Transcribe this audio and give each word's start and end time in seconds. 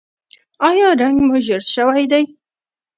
ایا 0.67 0.87
رنګ 1.01 1.17
مو 1.27 1.35
ژیړ 1.45 1.61
شوی 1.75 2.03
دی؟ 2.11 2.23